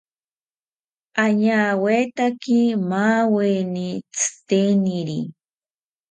[1.23, 2.59] Añawetaki
[2.89, 5.19] maaweni tziteniri